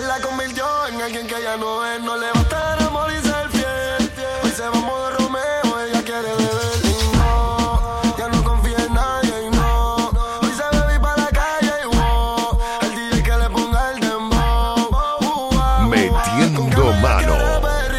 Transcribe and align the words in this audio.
Él 0.00 0.08
la 0.08 0.18
convirtió 0.18 0.64
en 0.86 0.98
alguien 1.02 1.26
que 1.26 1.42
ya 1.42 1.58
no 1.58 1.84
es. 1.84 2.00
No 2.00 2.16
le 2.16 2.32
va 2.32 2.38
a 2.38 2.42
estar 2.42 2.82
amor 2.82 3.12
y 3.12 3.20
ser 3.20 3.50
fiel. 3.50 4.10
Hoy 4.42 4.50
se 4.50 4.62
va 4.62 4.68
a 4.68 4.80
modo 4.80 5.10
Romeo, 5.18 5.80
ella 5.86 6.02
quiere 6.02 6.32
beber. 6.36 6.80
Y 6.84 7.16
no, 7.18 8.16
ya 8.16 8.28
no 8.28 8.42
confía 8.42 8.78
en 8.78 8.94
nadie. 8.94 9.46
Y 9.46 9.50
no, 9.50 9.96
hoy 10.40 10.52
se 10.56 10.64
bebí 10.74 10.98
para 11.02 11.24
la 11.24 11.28
calle. 11.28 11.74
Y 11.82 11.86
wow, 11.96 12.58
el 12.80 12.94
DJ 12.94 13.22
que 13.22 13.36
le 13.36 13.50
ponga 13.50 13.90
el 13.90 14.00
dembow. 14.00 14.88
Uh, 14.90 15.26
uh, 15.26 15.84
uh, 15.84 15.88
Metiendo 15.88 16.92
mano, 17.02 17.36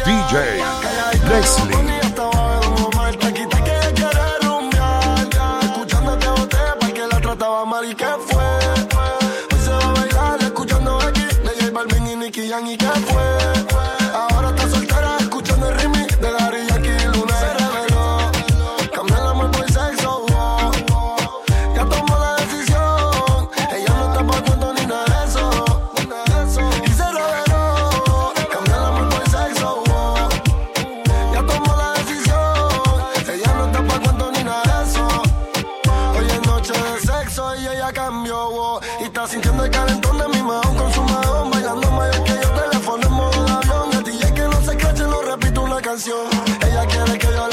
DJ 0.04 0.34
Leslie. 1.28 2.00
Escuchándote 5.62 6.28
boté 6.30 6.58
para 6.80 6.92
que 6.92 7.06
la 7.06 7.20
trataba 7.20 7.64
mal 7.64 7.84
y 7.84 7.94
que 7.94 8.06
Oh. 38.30 38.80
Y 39.00 39.04
está 39.04 39.26
sintiendo 39.26 39.64
el 39.64 39.70
calentón 39.70 40.16
de 40.16 40.28
mi 40.28 40.42
mahón 40.42 40.76
con 40.76 40.92
su 40.92 41.02
mahón. 41.02 41.50
Bailando 41.50 41.90
mayor 41.90 42.22
que 42.22 42.32
yo, 42.32 42.50
teléfono 42.50 43.06
en 43.06 43.12
modo 43.12 43.44
de 43.44 43.52
avión. 43.52 44.06
El 44.06 44.34
que 44.34 44.42
no 44.42 44.62
se 44.62 44.76
cache, 44.76 45.02
no 45.02 45.22
repito 45.22 45.62
una 45.62 45.80
canción. 45.80 46.28
Ella 46.64 46.86
quiere 46.86 47.18
que 47.18 47.26
yo 47.26 47.51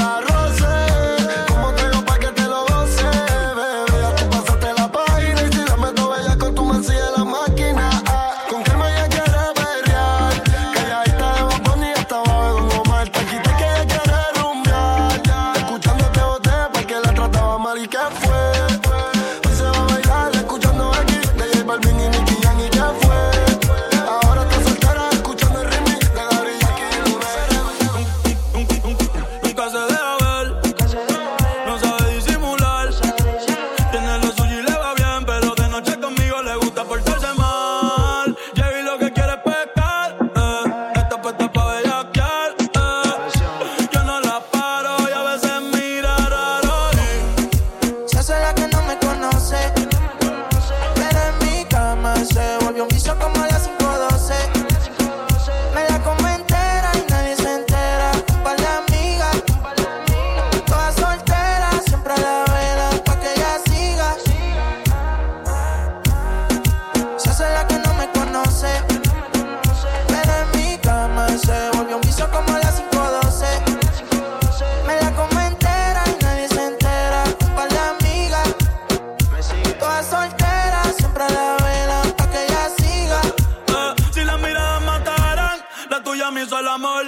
tuya 86.10 86.32
me 86.32 86.44
hizo 86.44 86.58
el 86.60 86.68
amor. 86.68 87.04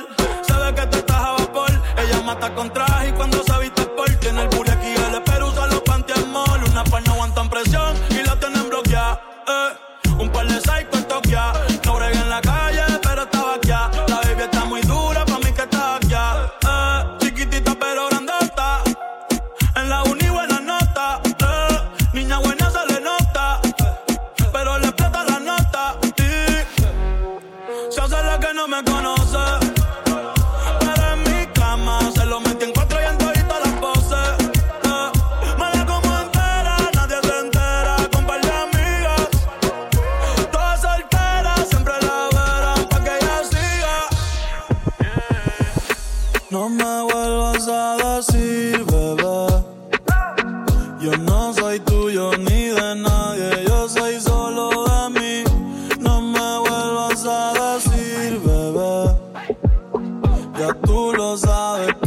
Sabe 0.47 0.75
que 0.75 0.85
tú 0.87 0.97
estás 0.97 1.17
a 1.17 1.31
vapor. 1.31 1.71
Ella 1.97 2.21
mata 2.21 2.53
con 2.53 2.71
traje 2.71 3.09
y 3.09 3.11
cuando 3.13 3.43
se 3.43 3.57
viste 3.59 3.83
por 3.83 4.09
tiene 4.15 4.43
el 4.43 4.47
booty 4.49 4.71
aquí 4.71 4.93
el 5.07 5.15
espero 5.15 5.47
usa 5.49 5.67
los 5.67 5.81
panty 5.81 6.13
al 6.13 6.27
mall. 6.27 6.63
Una 6.69 6.81
aguantan 6.81 7.49
presión 7.49 7.95
y 8.09 8.23
la 8.23 8.39
tienen 8.39 8.69
bloqueada. 8.69 9.21
Eh. 9.47 10.19
Un 10.19 10.29
par 10.29 10.45
de 10.47 10.59
psycho 10.59 11.00
deserve 29.31 29.60
tú 60.85 61.13
lo 61.13 61.37
sabes. 61.37 62.00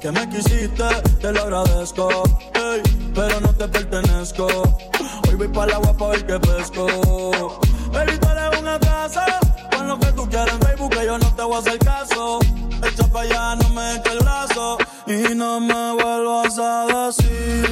Que 0.00 0.10
me 0.10 0.26
quisiste, 0.30 0.88
te 1.20 1.32
lo 1.32 1.42
agradezco. 1.42 2.08
Pero 3.14 3.40
no 3.40 3.54
te 3.54 3.68
pertenezco. 3.68 4.46
Hoy 5.28 5.34
voy 5.34 5.48
para 5.48 5.66
el 5.66 5.72
agua 5.74 5.94
para 5.94 6.12
ver 6.12 6.26
que 6.26 6.40
pesco. 6.40 6.86
Baby, 7.92 8.18
tú 8.18 8.58
una 8.58 8.78
casa. 8.78 9.26
Pon 9.70 9.86
lo 9.86 9.98
que 9.98 10.12
tú 10.12 10.26
quieras 10.30 10.54
en 10.54 10.62
Facebook, 10.62 10.90
que 10.92 11.04
yo 11.04 11.18
no 11.18 11.34
te 11.34 11.42
voy 11.42 11.56
a 11.56 11.58
hacer 11.58 11.78
caso. 11.80 12.38
Echa 12.82 13.06
para 13.08 13.26
allá, 13.26 13.56
no 13.56 13.68
me 13.74 13.96
eche 13.96 14.12
el 14.12 14.18
brazo. 14.20 14.78
Y 15.06 15.34
no 15.34 15.60
me 15.60 15.92
vuelvas 15.92 16.58
a 16.58 16.86
decir. 16.86 17.71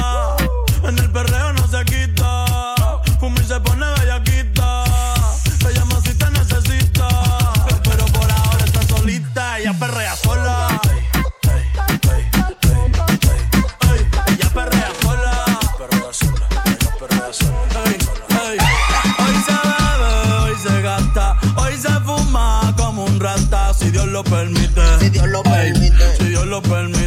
lo 26.51 26.61
permite. 26.61 27.00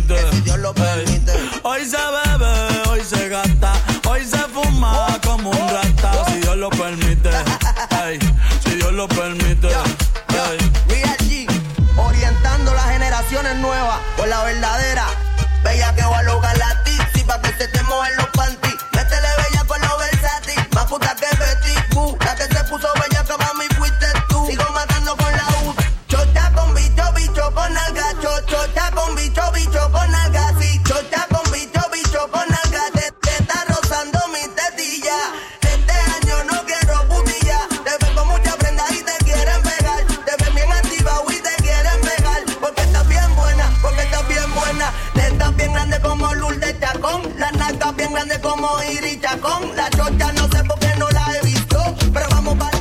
como 48.65 48.83
Irita 48.85 49.37
con 49.39 49.77
la 49.77 49.91
chocha, 49.91 50.33
no 50.33 50.49
sé 50.49 50.65
por 50.65 50.79
qué 50.79 50.95
no 50.99 51.09
la 51.11 51.27
he 51.37 51.45
visto, 51.45 51.79
pero 52.13 52.27
vamos 52.31 52.57
para 52.57 52.79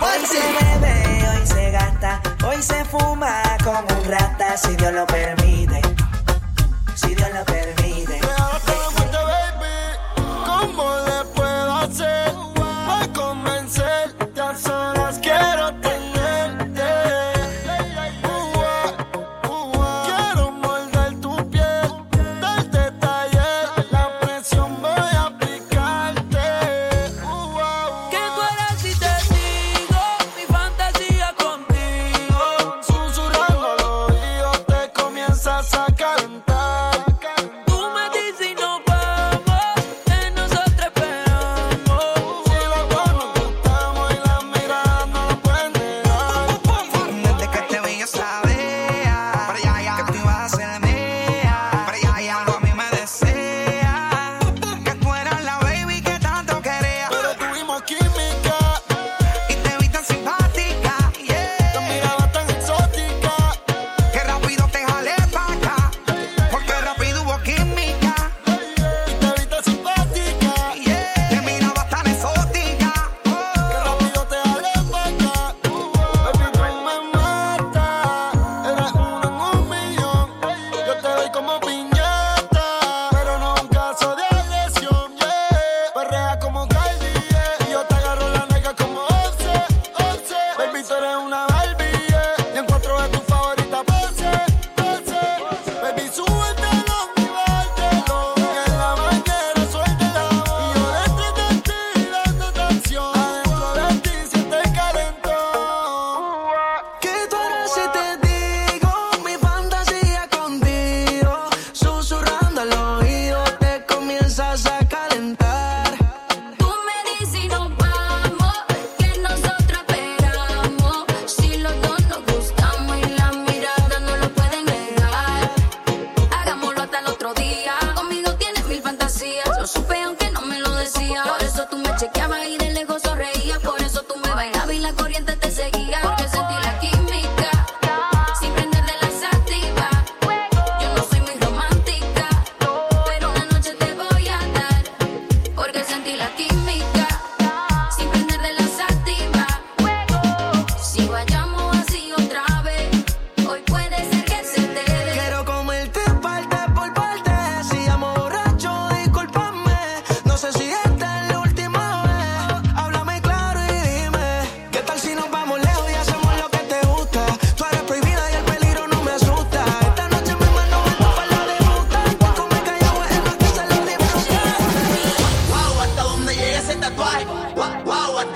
Hoy 0.00 0.26
se 0.26 0.40
bebe, 0.58 1.28
hoy 1.28 1.46
se 1.46 1.70
gasta, 1.70 2.22
hoy 2.46 2.62
se 2.62 2.84
fuma 2.84 3.42
como 3.64 3.80
un 3.80 4.10
rata, 4.10 4.56
si 4.56 4.74
Dios 4.76 4.92
lo 4.92 5.06
permite. 5.06 5.45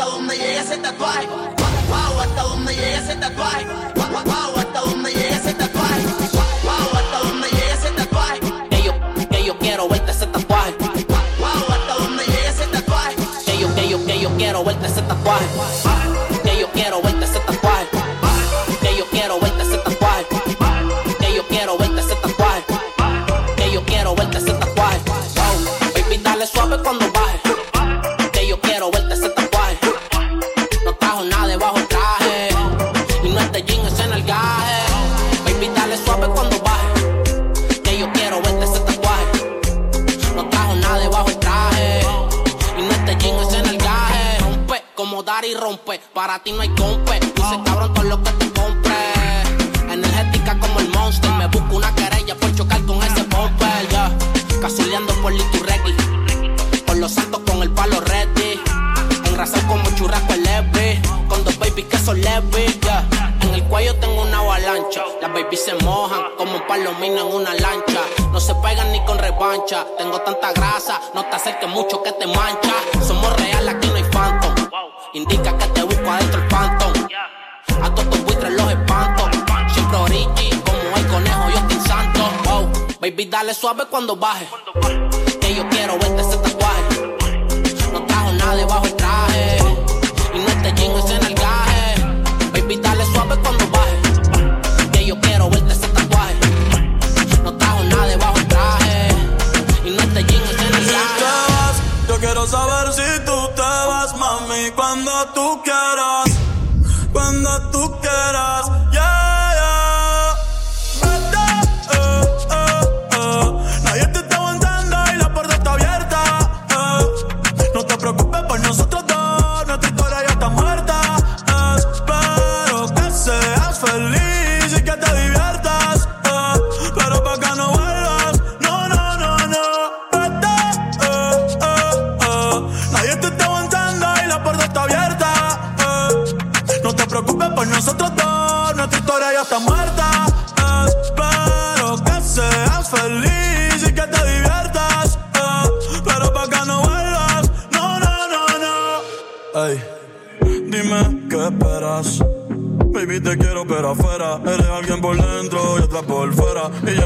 Hasta 0.00 0.12
donde 0.12 0.36
llega 0.36 0.60
ese 0.60 0.76
tatuaje. 0.78 1.26
Wow, 1.26 2.20
hasta 2.20 2.42
donde 2.42 2.74
llega 2.74 2.98
ese 2.98 3.14
tatuaje. 3.16 3.66
Wow, 3.96 4.56
hasta. 4.56 4.80
Que 8.70 8.82
yo, 8.82 8.94
que 9.28 9.44
yo 9.44 9.58
quiero 9.58 9.88
verte 9.88 10.10
ese 10.10 10.26
tatuaje. 10.26 10.74
Wow, 10.78 11.70
hasta 11.70 11.94
donde 11.94 12.24
llega 12.24 12.48
ese 12.48 12.66
tatuaje. 12.66 13.16
Que 13.44 13.58
yo, 13.58 13.74
que 13.74 13.88
yo, 13.88 14.06
que 14.06 14.20
yo 14.20 14.30
quiero 14.36 14.64
verte 14.64 14.86
ese 14.86 15.02
tatuaje. 15.02 15.99
Debajo 31.46 31.78
el 31.78 31.88
traje. 31.88 32.48
Y 33.24 33.28
no 33.28 33.40
es 33.40 33.52
de 33.52 33.62
jean, 33.62 33.84
es 33.86 33.98
en 33.98 34.12
el 34.12 34.22
gaje. 34.22 34.82
Baby, 35.44 35.70
dale 35.74 35.96
suave 35.96 36.28
cuando 36.28 36.60
baje. 36.60 37.82
Que 37.82 37.98
yo 37.98 38.12
quiero 38.12 38.40
verte 38.40 38.64
ese 38.64 38.78
tatuaje. 38.80 39.24
No 40.36 40.48
trajo 40.48 40.76
nada 40.76 40.98
debajo 40.98 41.28
el 41.28 41.38
traje. 41.38 42.00
Y 42.78 42.82
no 42.82 42.90
es 42.92 43.04
de 43.04 43.16
jean, 43.16 43.36
es 43.40 43.52
en 43.54 43.66
el 43.66 43.78
gaje. 43.78 44.38
Rompe 44.38 44.84
como 44.94 45.22
dar 45.24 45.44
y 45.44 45.54
rompe. 45.54 46.00
Para 46.14 46.38
ti 46.42 46.52
no 46.52 46.60
hay 46.60 46.68
compe. 46.70 47.18
Dice 47.18 47.60
cabrón 47.64 47.94
todo 47.94 48.04
lo 48.04 48.22
que 48.22 48.30
te 48.30 48.52
compre. 48.52 48.96
Energética 49.90 50.58
como 50.60 50.78
el 50.78 50.88
monster. 50.90 51.30
Me 51.32 51.46
busco 51.48 51.76
una 51.76 51.92
querella 51.94 52.36
por 52.36 52.54
chocar 52.54 52.80
con 52.84 53.02
ese 53.02 53.22
bumper. 53.24 53.88
Yeah. 53.90 54.16
Cazuleando 54.62 55.12
por 55.14 55.32
Liturregui. 55.32 55.94
Por 56.86 56.96
los 56.98 57.12
santos 57.12 57.40
con 57.44 57.60
el 57.62 57.70
palo 57.70 58.00
ready. 58.02 58.60
Engrasado 59.26 59.66
como 59.66 59.90
churrasco 59.96 60.32
el 60.34 60.44
leve. 60.44 61.02
En 62.12 63.54
el 63.54 63.62
cuello 63.68 63.94
tengo 64.00 64.22
una 64.22 64.40
avalancha. 64.40 65.04
Las 65.22 65.32
babies 65.32 65.64
se 65.64 65.74
mojan 65.84 66.20
como 66.36 66.56
un 66.56 66.66
palomino 66.66 67.20
en 67.20 67.34
una 67.34 67.54
lancha. 67.54 68.00
No 68.32 68.40
se 68.40 68.52
pegan 68.56 68.90
ni 68.90 68.98
con 69.04 69.16
revancha. 69.16 69.86
Tengo 69.96 70.20
tanta 70.22 70.52
grasa. 70.52 71.00
No 71.14 71.24
te 71.26 71.36
acerques 71.36 71.68
mucho 71.68 72.02
que 72.02 72.10
te 72.10 72.26
mancha. 72.26 72.74
Somos 73.06 73.32
real, 73.36 73.68
aquí 73.68 73.86
no 73.86 73.94
hay 73.94 74.02
phantom. 74.02 74.54
Indica 75.14 75.56
que 75.56 75.66
te 75.66 75.82
busco 75.84 76.10
adentro 76.10 76.42
el 76.42 76.48
phantom. 76.48 76.92
A 77.80 77.94
todos 77.94 78.10
tus 78.10 78.24
buitres 78.24 78.52
los 78.54 78.72
espanto. 78.72 79.30
Siempre 79.72 79.98
origi, 79.98 80.50
como 80.62 80.96
el 80.96 81.06
conejo, 81.06 81.50
yo 81.50 81.58
estoy 81.58 81.80
santo. 81.86 82.70
Baby, 83.00 83.26
dale 83.26 83.54
suave 83.54 83.84
cuando 83.88 84.16
baje. 84.16 84.48
Que 85.40 85.54
yo 85.54 85.68
quiero 85.68 85.96
verte 85.96 86.22
ese 86.22 86.36
tatuaje. 86.38 87.18
No 87.92 88.04
trajo 88.04 88.32
nada 88.32 88.56
debajo 88.56 88.89
tú 105.34 105.62
quieras, 105.62 105.79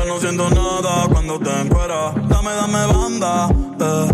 no 0.06 0.20
siento 0.20 0.50
nada 0.50 1.06
cuando 1.10 1.38
te 1.38 1.50
encueras. 1.60 2.14
Dame, 2.28 2.50
dame 2.54 2.86
banda. 2.86 3.48
eh. 3.80 4.12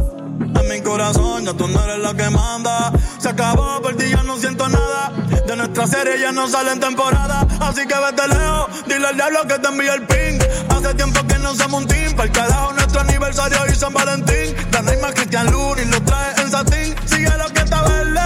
En 0.60 0.68
mi 0.68 0.80
corazón 0.82 1.44
ya 1.44 1.52
tú 1.54 1.68
no 1.68 1.82
eres 1.84 1.98
la 1.98 2.14
que 2.14 2.28
manda. 2.30 2.92
Se 3.18 3.28
acabó, 3.28 3.80
por 3.82 3.94
ti 3.96 4.10
ya 4.10 4.22
no 4.22 4.36
siento 4.36 4.68
nada. 4.68 5.12
De 5.46 5.56
nuestra 5.56 5.86
serie 5.86 6.20
ya 6.20 6.32
no 6.32 6.48
sale 6.48 6.72
en 6.72 6.80
temporada. 6.80 7.46
Así 7.60 7.86
que 7.86 7.94
vete 7.94 8.28
lejos, 8.28 8.68
dile 8.86 9.06
al 9.08 9.14
diablo 9.16 9.46
que 9.46 9.58
te 9.58 9.68
envíe 9.68 9.88
el 9.88 10.06
ping. 10.06 10.38
Hace 10.70 10.94
tiempo 10.94 11.20
que 11.26 11.38
no 11.38 11.54
somos 11.54 11.82
un 11.82 11.88
team. 11.88 12.12
Para 12.14 12.24
el 12.24 12.32
carajo, 12.32 12.72
nuestro 12.72 13.00
aniversario 13.00 13.58
y 13.70 13.74
San 13.74 13.92
Valentín. 13.92 14.54
Hay 14.88 14.96
más 14.98 15.12
Cristian 15.12 15.50
Luna 15.50 15.82
y 15.82 15.84
lo 15.86 16.02
trae 16.02 16.34
en 16.42 16.50
satín. 16.50 16.94
Sigue 17.06 17.30
lo 17.38 17.46
que 17.52 17.60
está 17.60 17.82
verde. 17.82 18.20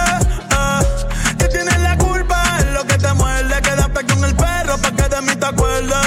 eh. 0.51 1.47
Tienes 1.51 1.79
la 1.81 1.97
culpa, 1.97 2.57
es 2.59 2.65
lo 2.73 2.83
que 2.85 2.97
te 2.97 3.13
muerde. 3.13 3.61
Quédate 3.61 4.05
con 4.13 4.23
el 4.25 4.35
perro 4.35 4.77
pa' 4.77 4.91
que 4.91 5.09
de 5.15 5.21
mí 5.21 5.35
te 5.35 5.45
acuerdes. 5.45 6.04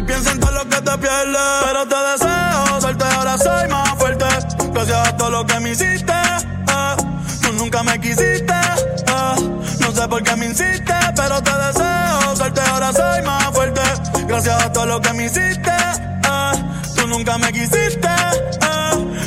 Y 0.00 0.02
piensa 0.02 0.32
en 0.32 0.40
todo 0.40 0.52
lo 0.52 0.64
que 0.66 0.76
te 0.80 0.96
pierdes. 0.96 1.36
Pero 1.62 1.86
te 1.86 1.94
deseo 1.94 2.80
suerte, 2.80 3.04
ahora 3.04 3.36
soy 3.36 3.68
más 3.68 3.90
fuerte. 3.98 4.24
Gracias 4.72 5.08
a 5.08 5.16
todo 5.18 5.30
lo 5.30 5.46
que 5.46 5.60
me 5.60 5.70
hiciste. 5.72 6.12
eh. 6.12 6.96
Tú 7.42 7.52
nunca 7.52 7.82
me 7.82 8.00
quisiste. 8.00 8.54
eh. 8.54 9.60
No 9.80 9.92
sé 9.92 10.08
por 10.08 10.22
qué 10.22 10.36
me 10.36 10.46
insiste, 10.46 10.94
pero 11.14 11.42
te 11.42 11.50
deseo 11.52 12.34
suerte, 12.36 12.60
ahora 12.62 12.92
soy 12.94 13.22
más 13.26 13.44
fuerte. 13.52 13.82
Gracias 14.26 14.62
a 14.64 14.72
todo 14.72 14.86
lo 14.86 15.02
que 15.02 15.12
me 15.12 15.24
hiciste. 15.26 15.70
eh. 15.70 16.64
Tú 16.96 17.06
nunca 17.06 17.36
me 17.36 17.52
quisiste. 17.52 18.08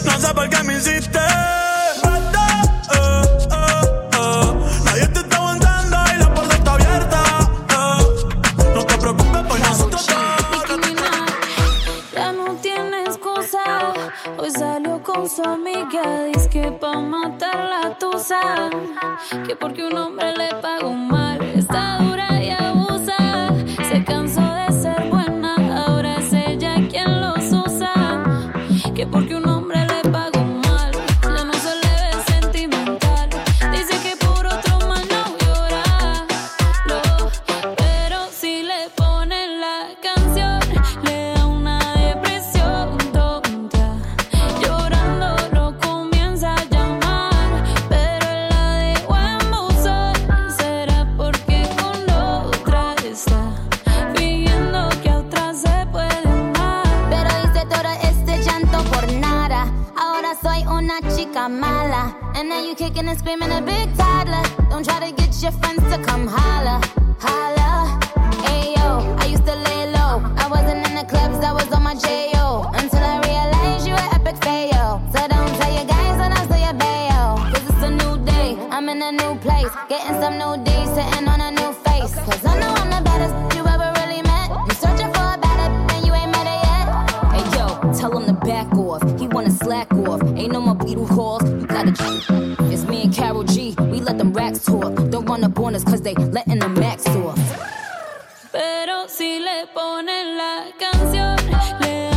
No 0.05 0.19
sé 0.19 0.33
por 0.33 0.49
qué 0.49 0.63
me 0.63 0.77
hiciste. 0.77 1.19
Hoy 14.37 14.49
salió 14.51 15.01
con 15.03 15.29
su 15.29 15.43
amiga. 15.43 16.23
Dice 16.25 16.49
que 16.49 16.71
pa' 16.71 16.99
matar 16.99 17.69
la 17.69 17.97
tusa. 17.97 18.69
Que 19.45 19.55
porque 19.55 19.85
un 19.85 19.97
hombre 19.97 20.35
le 20.37 20.49
pagó 20.61 20.91
mal. 20.91 21.41
Está 21.55 21.97
dura 21.99 22.41
y 22.41 22.49
abusa. 22.49 22.82
A 79.03 79.11
new 79.11 79.35
place. 79.39 79.69
Getting 79.89 80.15
some 80.21 80.37
new 80.37 80.63
D, 80.63 80.71
sitting 80.95 81.27
on 81.27 81.41
a 81.41 81.51
new 81.51 81.71
face. 81.85 82.15
Cause 82.25 82.45
I 82.45 82.59
know 82.59 82.73
I'm 82.81 82.89
the 82.89 83.01
baddest 83.03 83.35
you 83.55 83.63
ever 83.73 83.89
really 83.99 84.21
met. 84.21 84.49
You 84.67 84.73
searching 84.83 85.11
for 85.15 85.27
a 85.35 85.37
better 85.45 85.67
and 85.93 86.05
you 86.05 86.13
ain't 86.13 86.31
met 86.31 86.47
her 86.47 86.59
yet. 86.67 86.85
Hey 87.33 87.45
yo, 87.57 87.65
tell 87.99 88.17
him 88.17 88.25
to 88.27 88.45
back 88.45 88.71
off. 88.73 89.03
He 89.19 89.27
wanna 89.27 89.51
slack 89.51 89.91
off. 89.93 90.21
Ain't 90.37 90.53
no 90.53 90.61
more 90.61 90.75
Beetle 90.75 91.07
calls. 91.07 91.43
You 91.49 91.67
gotta. 91.67 91.93
It's 92.71 92.85
me 92.85 93.03
and 93.03 93.13
Carol 93.13 93.43
G. 93.43 93.75
We 93.91 93.99
let 93.99 94.17
them 94.17 94.31
racks 94.31 94.63
talk. 94.63 94.95
Don't 95.09 95.25
run 95.25 95.43
up 95.43 95.59
on 95.59 95.75
us 95.75 95.83
cause 95.83 96.01
they 96.01 96.13
letting 96.15 96.59
the 96.59 96.69
max 96.69 97.05
off. 97.07 97.39
Pero 98.51 99.07
si 99.07 99.39
le 99.39 99.67
ponen 99.73 100.37
la 100.37 100.71
canción, 100.79 101.35
le 101.81 102.12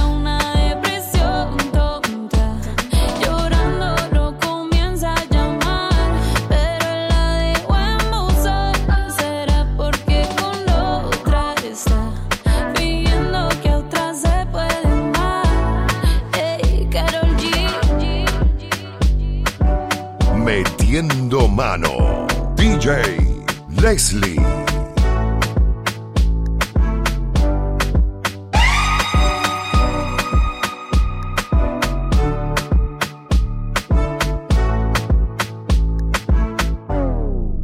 DJ 22.86 23.18
Leslie. 23.82 24.65